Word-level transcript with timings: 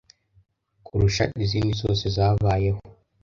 kurusha 0.85 1.23
izindi 1.43 1.73
zose 1.81 2.05
zabayeho 2.15 2.81